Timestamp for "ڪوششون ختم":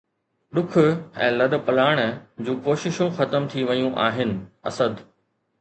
2.69-3.47